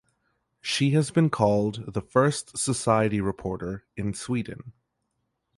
She 0.61 0.89
has 0.93 1.11
been 1.11 1.29
called 1.29 1.93
the 1.93 2.01
first 2.01 2.57
society 2.57 3.21
reporter 3.21 3.85
in 3.95 4.15
Sweden. 4.15 4.73